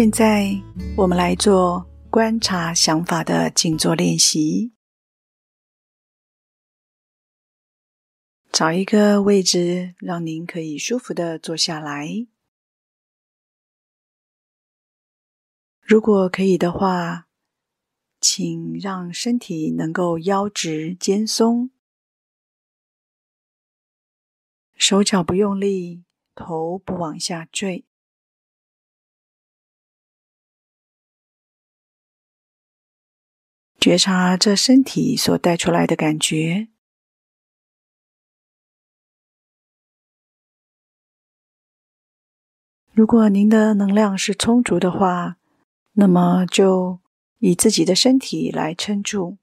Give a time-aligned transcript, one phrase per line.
[0.00, 0.48] 现在，
[0.96, 4.72] 我们来做观察想法的静坐练习。
[8.50, 12.26] 找一个位置，让您可以舒服地坐下来。
[15.82, 17.28] 如果可以的话，
[18.22, 21.70] 请让身体能够腰直肩松，
[24.76, 27.84] 手脚不用力，头不往下坠。
[33.80, 36.68] 觉察这身体所带出来的感觉。
[42.92, 45.38] 如果您的能量是充足的话，
[45.92, 47.00] 那么就
[47.38, 49.38] 以自己的身体来撑住，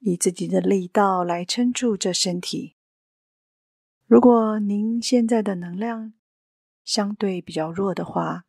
[0.00, 2.74] 以自己的力道来撑住这身体。
[4.08, 6.14] 如果您现在的能量
[6.84, 8.44] 相对比较弱的话，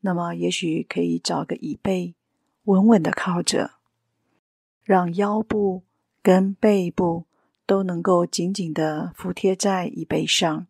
[0.00, 2.16] 那么也许可以找个椅背，
[2.64, 3.77] 稳稳的靠着。
[4.88, 5.84] 让腰部
[6.22, 7.26] 跟背部
[7.66, 10.66] 都能够紧紧地服贴在椅背上，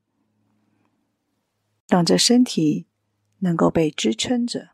[1.86, 2.88] 让这身体
[3.38, 4.70] 能够被支撑着。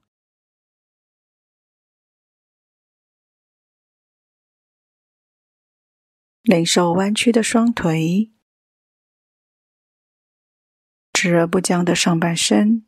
[6.40, 8.32] 灵受弯曲的双腿，
[11.12, 12.86] 直而不僵的上半身。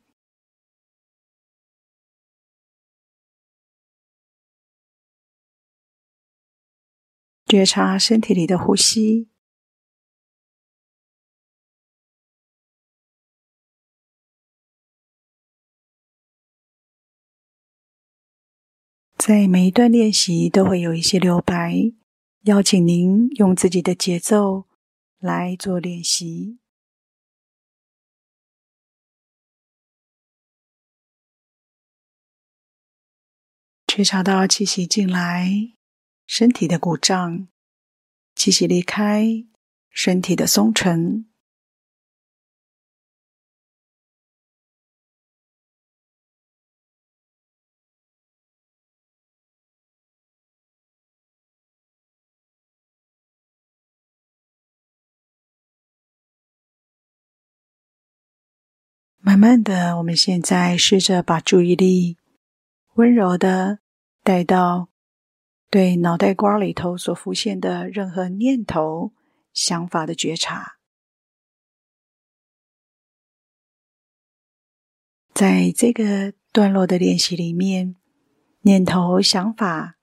[7.46, 9.28] 觉察身体里的呼吸，
[19.16, 21.92] 在每一段练习都会有一些留白，
[22.42, 24.66] 邀请您用自己的节奏
[25.18, 26.58] 来做练习。
[33.86, 35.75] 觉察到气息进来。
[36.26, 37.46] 身体的鼓胀，
[38.34, 39.44] 气息离开，
[39.90, 41.26] 身体的松沉。
[59.18, 62.16] 慢慢的，我们现在试着把注意力
[62.94, 63.78] 温柔的
[64.22, 64.88] 带到。
[65.76, 69.12] 对脑袋瓜里头所浮现的任何念头、
[69.52, 70.78] 想法的觉察，
[75.34, 77.94] 在这个段落的练习里面，
[78.62, 79.98] 念头、想法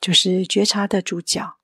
[0.00, 1.58] 就是觉察的主角。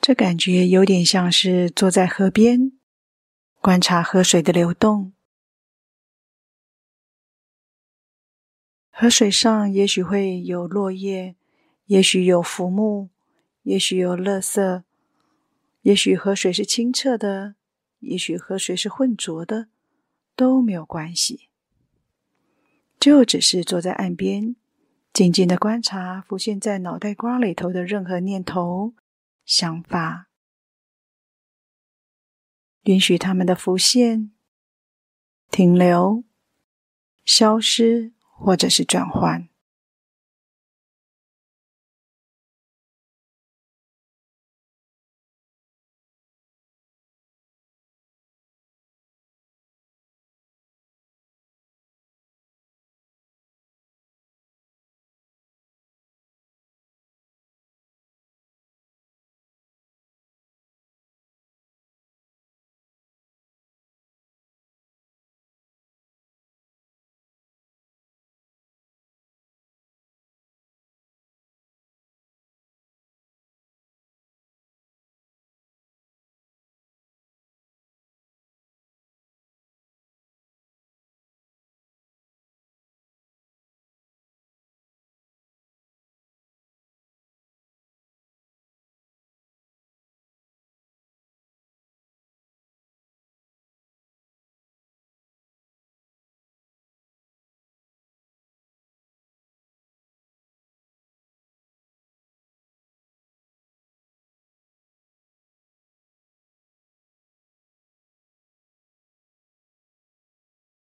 [0.00, 2.78] 这感觉有点像是坐在河边，
[3.60, 5.12] 观察河水的流动。
[9.00, 11.34] 河水上也许会有落叶，
[11.86, 13.08] 也许有浮木，
[13.62, 14.82] 也许有垃圾，
[15.80, 17.54] 也许河水是清澈的，
[18.00, 19.68] 也许河水是浑浊的，
[20.36, 21.48] 都没有关系。
[22.98, 24.54] 就只是坐在岸边，
[25.14, 28.92] 静静的观察浮现在脑袋瓜里头的任何念头、
[29.46, 30.28] 想法，
[32.82, 34.30] 允许它们的浮现、
[35.50, 36.22] 停留、
[37.24, 38.12] 消失。
[38.40, 39.49] 或者是转换。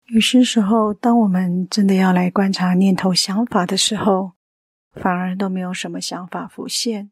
[0.08, 4.32] 有些时候，当我们真的要来观察念头、想法的时候，
[4.94, 7.12] 反而都没有什么想法浮现。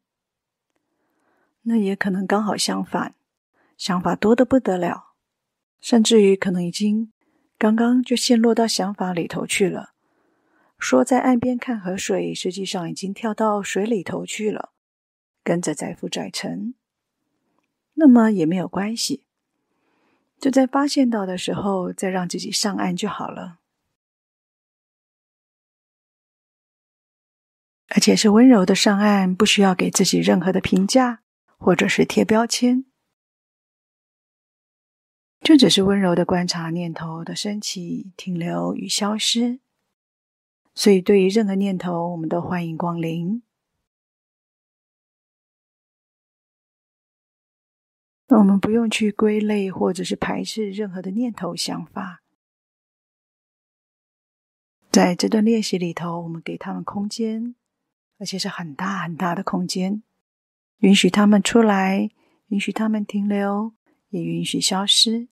[1.64, 3.16] 那也可能刚好相反，
[3.76, 5.16] 想法多得不得了，
[5.82, 7.12] 甚至于可能已经
[7.58, 9.90] 刚刚就陷落到想法里头去了。
[10.80, 14.70] 说在岸边看河水，实际上已经跳到水里头去了，
[15.44, 16.74] 跟着载浮载沉。
[17.96, 19.25] 那么也没有关系，
[20.40, 23.60] 就在发现到的时候，再让自己上岸就好了。
[27.90, 31.22] 而且是温柔的上岸，不需要给自己任何的评价，
[31.58, 32.86] 或者是贴标签，
[35.40, 39.60] 就只是温柔的观察念头的升起、停留与消失。
[40.74, 43.42] 所以，对于任何念头，我们都欢迎光临。
[48.28, 52.24] 那我们不用去归类或者是排斥任何的念头、想法。
[54.92, 57.54] 在这段练习里头，我们给他们空间，
[58.18, 60.02] 而且是很大很大的空间，
[60.78, 62.10] 允许他们出来，
[62.48, 63.74] 允许他们停留，
[64.10, 65.28] 也允许消失。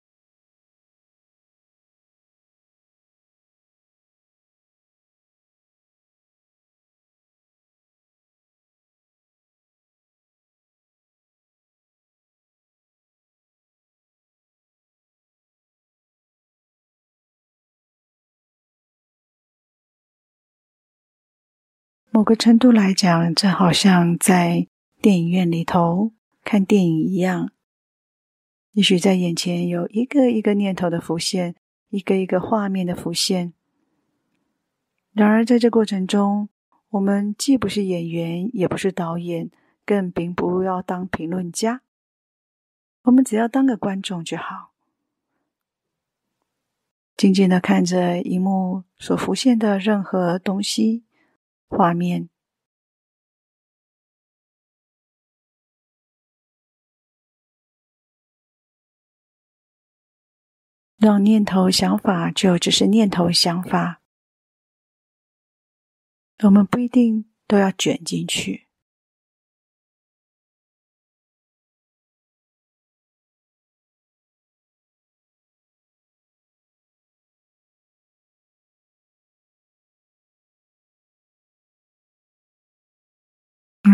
[22.13, 24.67] 某个程度来讲，这好像在
[25.01, 26.11] 电影院里头
[26.43, 27.53] 看电影一样。
[28.73, 31.55] 也许在眼前有一个一个念头的浮现，
[31.87, 33.53] 一个一个画面的浮现。
[35.13, 36.49] 然而，在这过程中，
[36.89, 39.49] 我们既不是演员，也不是导演，
[39.85, 41.81] 更并不要当评论家。
[43.03, 44.73] 我们只要当个观众就好，
[47.15, 51.05] 静静的看着荧幕所浮现的任何东西。
[51.71, 52.29] 画面，
[60.97, 64.01] 让念头、想法就只是念头、想法，
[66.43, 68.70] 我们不一定都要卷进去。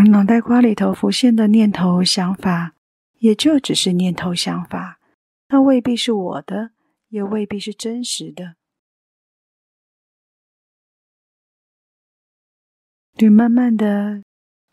[0.08, 2.74] 脑袋瓜里头浮现的念头、想法，
[3.20, 5.00] 也就只是念头、想法，
[5.48, 6.72] 它未必是我的，
[7.10, 8.56] 也未必是真实的。
[13.16, 14.24] 对，慢慢的，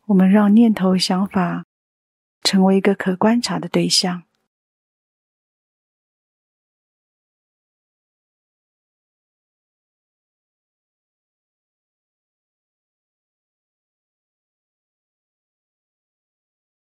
[0.06, 1.64] 我们让念头、想法
[2.42, 4.24] 成为一个可观察的对象。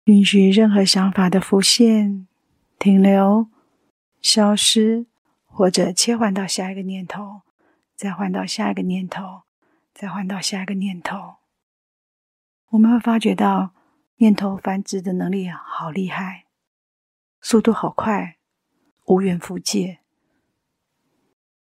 [0.05, 2.27] 允许任何想法的浮现、
[2.77, 3.49] 停留、
[4.21, 5.07] 消失，
[5.45, 7.41] 或者切换到下一个念头，
[7.95, 9.41] 再换到下一个念头，
[9.95, 11.37] 再换到下一个念头。
[12.69, 13.73] 我们会发觉到
[14.17, 16.45] 念头繁殖的能力好厉害，
[17.41, 18.37] 速度好快，
[19.05, 20.01] 无远弗届，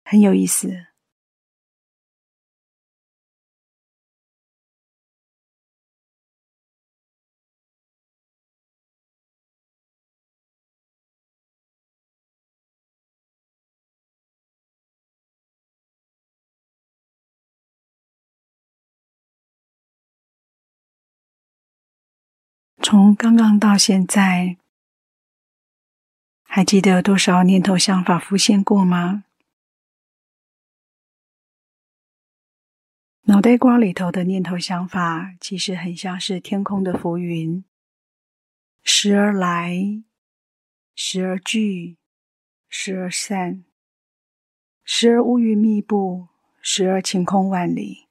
[0.03, 0.87] 很有意思。
[22.93, 24.59] 从刚刚到现在，
[26.43, 29.25] 还记得多少念头、想法浮现过吗？
[33.23, 37.65] 脑袋瓜里头的念头、想法，其实很像是天空的浮云，
[38.83, 40.03] 时而来，
[40.95, 41.97] 时而聚，
[42.69, 43.65] 时而散，
[44.85, 46.29] 时而乌云密布，
[46.61, 48.09] 时而晴空万里。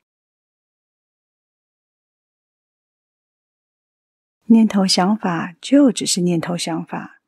[4.51, 7.21] 念头、想法就只是念头、想法，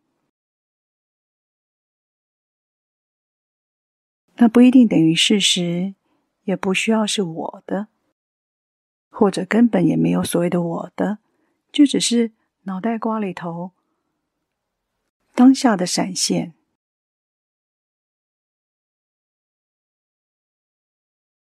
[4.36, 5.96] 那不一定等于事实，
[6.44, 7.88] 也不需要是我的，
[9.10, 11.20] 或者根本也没有所谓的我的，
[11.72, 13.72] 就只是脑袋瓜里头
[15.34, 16.54] 当下的闪现。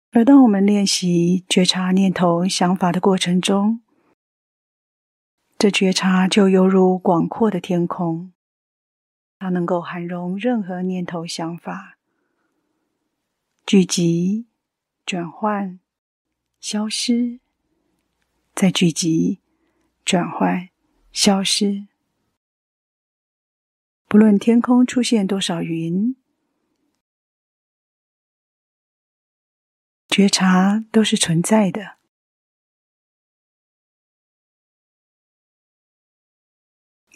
[0.10, 3.84] 而当我们练习觉察念头、想法的过程中，
[5.60, 8.32] 这觉察就犹如广阔的天空
[9.40, 11.98] 它能够涵容任何念头想法
[13.66, 14.46] 聚集
[15.04, 15.80] 转换
[16.60, 17.40] 消失
[18.54, 19.42] 再聚集
[20.06, 20.70] 转换
[21.12, 21.88] 消失。
[24.08, 26.16] 不论天空出现多少云
[30.08, 31.97] 觉察都是存在的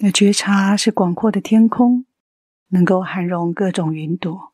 [0.03, 2.07] 那觉察是广阔的天空，
[2.69, 4.51] 能够涵容各种云朵。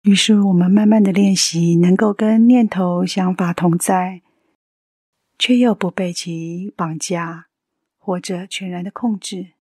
[0.00, 4.22] 于是，我们慢慢的练习，能够跟念头、想法同在，
[5.38, 7.48] 却又不被其绑架
[7.98, 9.55] 或者全然的控制。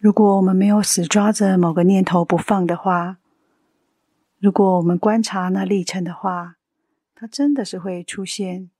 [0.00, 3.18] 如果我们没有死抓着某个念头不放的话，
[4.38, 6.56] 如果我们观察那历程的话，
[7.14, 8.70] 它真的是会出现、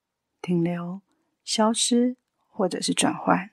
[0.41, 1.03] 停留、
[1.45, 2.17] 消失，
[2.49, 3.51] 或者是转换。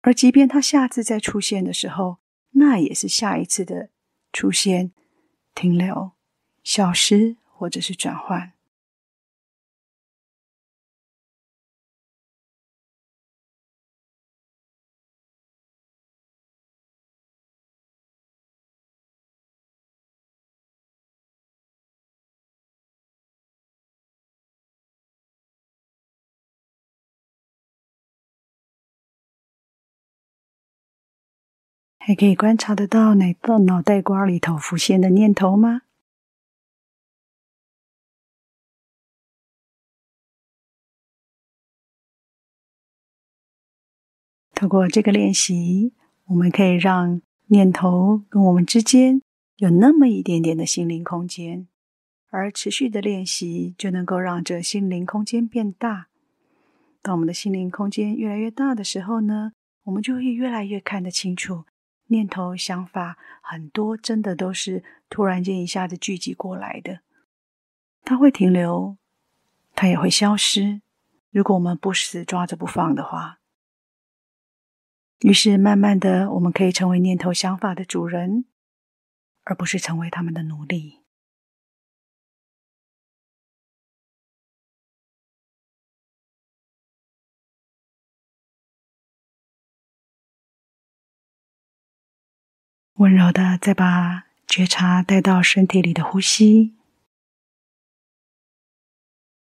[0.00, 2.18] 而即便它下次再出现的时候，
[2.50, 3.90] 那也是下一次的
[4.32, 4.90] 出现、
[5.54, 6.10] 停留、
[6.64, 8.51] 消失，或者是转换。
[32.04, 35.82] 还可以观察得到哪个脑袋瓜里头浮现的念头吗？
[44.52, 45.92] 透过这个练习，
[46.24, 49.22] 我们可以让念头跟我们之间
[49.58, 51.68] 有那么一点点的心灵空间，
[52.30, 56.08] 而持续的练习就能够让这心灵空间变大。
[57.00, 59.52] 当我们的心灵空间越来越大的时候呢，
[59.84, 61.64] 我们就会越来越看得清楚。
[62.12, 67.00] 念头、想法很多，真的都是突然间一下子聚集过来的。
[68.04, 68.96] 它会停留，
[69.74, 70.82] 它也会消失。
[71.30, 73.40] 如果我们不死抓着不放的话，
[75.20, 78.44] 于是慢慢的，我们可以成为念头、想法的主人，
[79.42, 81.01] 而不是成为他们的奴隶。
[93.02, 96.76] 温柔的，再把觉察带到身体里的呼吸，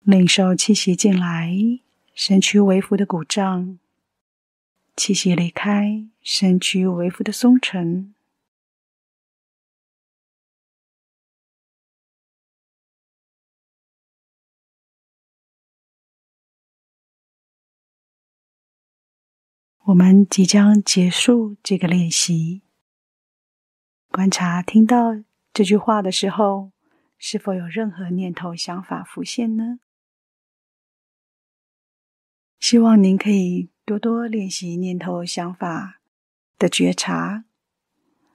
[0.00, 1.54] 领受气息进来，
[2.12, 3.78] 身躯微幅的鼓胀；
[4.96, 8.12] 气息离开，身躯微幅的松沉。
[19.84, 22.65] 我们即将结束这个练习。
[24.16, 25.14] 观察听到
[25.52, 26.72] 这句话的时候，
[27.18, 29.78] 是否有任何念头、想法浮现呢？
[32.58, 36.00] 希望您可以多多练习念头、想法
[36.58, 37.44] 的觉察，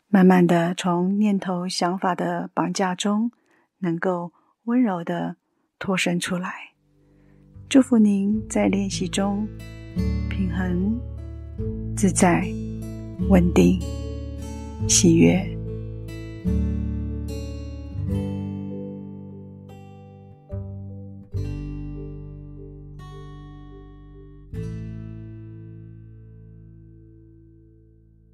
[0.07, 3.31] 慢慢的从念头、想法的绑架中，
[3.79, 4.31] 能够
[4.65, 5.37] 温柔的
[5.79, 6.75] 脱身出来。
[7.67, 9.47] 祝福您在练习中
[10.29, 11.01] 平衡、
[11.97, 12.45] 自在、
[13.29, 13.79] 稳定、
[14.87, 15.59] 喜悦。
[16.43, 17.00] Música